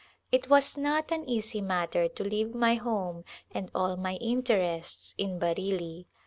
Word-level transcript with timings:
It 0.31 0.49
was 0.49 0.77
not 0.77 1.11
an 1.11 1.29
easy 1.29 1.61
matter 1.61 2.07
to 2.09 2.23
leave 2.23 2.55
my 2.55 2.73
home 2.73 3.23
and 3.51 3.69
all 3.75 3.95
my 3.97 4.15
interests 4.15 5.13
in 5.15 5.37
Bareilly. 5.37 6.07